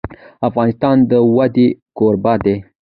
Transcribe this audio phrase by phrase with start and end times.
[0.47, 1.67] افغانستان د وادي
[1.97, 2.55] کوربه دی.